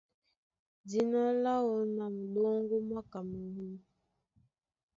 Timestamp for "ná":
1.95-2.03